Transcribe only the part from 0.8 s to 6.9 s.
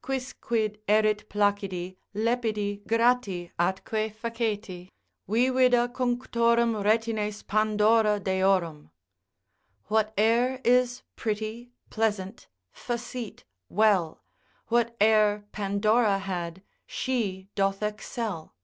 erit placidi, lepidi, grati, atque faceti, Vivida cunctorum